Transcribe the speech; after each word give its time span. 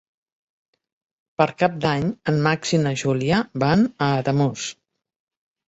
Per 1.41 1.47
Cap 1.59 1.75
d'Any 1.83 2.09
en 2.35 2.41
Max 2.49 2.73
i 2.79 2.81
na 2.87 2.95
Júlia 3.03 3.45
van 3.67 3.87
a 4.07 4.11
Ademús. 4.25 4.69